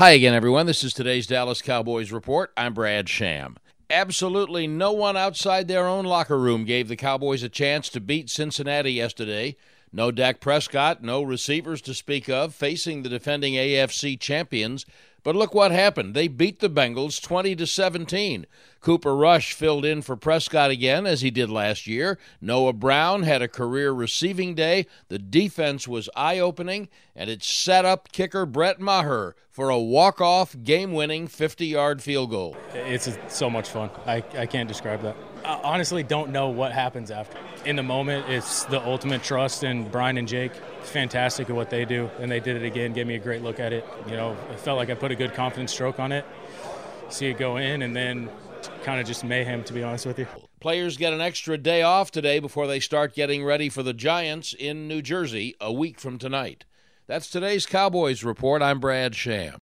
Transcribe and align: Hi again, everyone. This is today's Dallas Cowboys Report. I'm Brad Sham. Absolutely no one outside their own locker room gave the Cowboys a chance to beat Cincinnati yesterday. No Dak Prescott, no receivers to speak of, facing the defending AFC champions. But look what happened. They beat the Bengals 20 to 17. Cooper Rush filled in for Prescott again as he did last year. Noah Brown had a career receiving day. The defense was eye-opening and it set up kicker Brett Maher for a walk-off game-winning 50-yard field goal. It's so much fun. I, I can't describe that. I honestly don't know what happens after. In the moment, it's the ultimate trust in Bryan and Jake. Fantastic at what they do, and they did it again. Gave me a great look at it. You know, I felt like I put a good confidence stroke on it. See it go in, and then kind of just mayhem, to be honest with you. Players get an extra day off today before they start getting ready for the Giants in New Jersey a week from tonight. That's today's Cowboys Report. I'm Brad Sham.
Hi 0.00 0.12
again, 0.12 0.32
everyone. 0.32 0.64
This 0.64 0.82
is 0.82 0.94
today's 0.94 1.26
Dallas 1.26 1.60
Cowboys 1.60 2.10
Report. 2.10 2.54
I'm 2.56 2.72
Brad 2.72 3.06
Sham. 3.06 3.58
Absolutely 3.90 4.66
no 4.66 4.92
one 4.92 5.14
outside 5.14 5.68
their 5.68 5.86
own 5.86 6.06
locker 6.06 6.38
room 6.38 6.64
gave 6.64 6.88
the 6.88 6.96
Cowboys 6.96 7.42
a 7.42 7.50
chance 7.50 7.90
to 7.90 8.00
beat 8.00 8.30
Cincinnati 8.30 8.94
yesterday. 8.94 9.56
No 9.92 10.10
Dak 10.10 10.40
Prescott, 10.40 11.02
no 11.02 11.22
receivers 11.22 11.82
to 11.82 11.92
speak 11.92 12.30
of, 12.30 12.54
facing 12.54 13.02
the 13.02 13.10
defending 13.10 13.56
AFC 13.56 14.18
champions. 14.18 14.86
But 15.22 15.36
look 15.36 15.54
what 15.54 15.70
happened. 15.70 16.14
They 16.14 16.28
beat 16.28 16.60
the 16.60 16.70
Bengals 16.70 17.20
20 17.20 17.56
to 17.56 17.66
17. 17.66 18.46
Cooper 18.80 19.14
Rush 19.14 19.52
filled 19.52 19.84
in 19.84 20.00
for 20.00 20.16
Prescott 20.16 20.70
again 20.70 21.06
as 21.06 21.20
he 21.20 21.30
did 21.30 21.50
last 21.50 21.86
year. 21.86 22.18
Noah 22.40 22.72
Brown 22.72 23.24
had 23.24 23.42
a 23.42 23.48
career 23.48 23.92
receiving 23.92 24.54
day. 24.54 24.86
The 25.08 25.18
defense 25.18 25.86
was 25.86 26.08
eye-opening 26.16 26.88
and 27.14 27.28
it 27.28 27.42
set 27.42 27.84
up 27.84 28.10
kicker 28.12 28.46
Brett 28.46 28.80
Maher 28.80 29.36
for 29.50 29.68
a 29.68 29.78
walk-off 29.78 30.56
game-winning 30.62 31.28
50-yard 31.28 32.02
field 32.02 32.30
goal. 32.30 32.56
It's 32.72 33.10
so 33.28 33.50
much 33.50 33.68
fun. 33.68 33.90
I, 34.06 34.24
I 34.36 34.46
can't 34.46 34.68
describe 34.68 35.02
that. 35.02 35.16
I 35.44 35.60
honestly 35.62 36.02
don't 36.02 36.30
know 36.30 36.48
what 36.48 36.72
happens 36.72 37.10
after. 37.10 37.36
In 37.64 37.76
the 37.76 37.82
moment, 37.82 38.26
it's 38.28 38.64
the 38.64 38.80
ultimate 38.80 39.22
trust 39.22 39.64
in 39.64 39.88
Bryan 39.90 40.16
and 40.16 40.26
Jake. 40.26 40.52
Fantastic 40.82 41.50
at 41.50 41.56
what 41.56 41.68
they 41.68 41.84
do, 41.84 42.10
and 42.18 42.30
they 42.30 42.40
did 42.40 42.56
it 42.56 42.64
again. 42.64 42.94
Gave 42.94 43.06
me 43.06 43.16
a 43.16 43.18
great 43.18 43.42
look 43.42 43.60
at 43.60 43.72
it. 43.72 43.84
You 44.06 44.16
know, 44.16 44.34
I 44.50 44.56
felt 44.56 44.78
like 44.78 44.88
I 44.88 44.94
put 44.94 45.12
a 45.12 45.14
good 45.14 45.34
confidence 45.34 45.72
stroke 45.72 46.00
on 46.00 46.10
it. 46.10 46.24
See 47.10 47.26
it 47.26 47.36
go 47.36 47.58
in, 47.58 47.82
and 47.82 47.94
then 47.94 48.30
kind 48.82 48.98
of 48.98 49.06
just 49.06 49.24
mayhem, 49.24 49.62
to 49.64 49.74
be 49.74 49.82
honest 49.82 50.06
with 50.06 50.18
you. 50.18 50.26
Players 50.60 50.96
get 50.96 51.12
an 51.12 51.20
extra 51.20 51.58
day 51.58 51.82
off 51.82 52.10
today 52.10 52.38
before 52.38 52.66
they 52.66 52.80
start 52.80 53.14
getting 53.14 53.44
ready 53.44 53.68
for 53.68 53.82
the 53.82 53.94
Giants 53.94 54.54
in 54.58 54.88
New 54.88 55.02
Jersey 55.02 55.54
a 55.60 55.72
week 55.72 56.00
from 56.00 56.18
tonight. 56.18 56.64
That's 57.06 57.30
today's 57.30 57.66
Cowboys 57.66 58.24
Report. 58.24 58.62
I'm 58.62 58.80
Brad 58.80 59.14
Sham. 59.14 59.58